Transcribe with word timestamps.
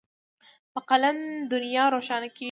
په 0.73 0.79
قلم 0.89 1.17
دنیا 1.51 1.83
روښانه 1.93 2.27
کېږي. 2.35 2.39